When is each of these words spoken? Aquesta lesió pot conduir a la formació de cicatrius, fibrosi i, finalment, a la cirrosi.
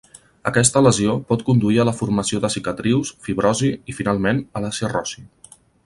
Aquesta 0.51 0.81
lesió 0.85 1.17
pot 1.31 1.43
conduir 1.49 1.77
a 1.83 1.85
la 1.89 1.93
formació 1.99 2.41
de 2.45 2.51
cicatrius, 2.55 3.13
fibrosi 3.27 3.71
i, 3.93 3.97
finalment, 4.01 4.41
a 4.61 4.65
la 4.65 4.73
cirrosi. 4.81 5.29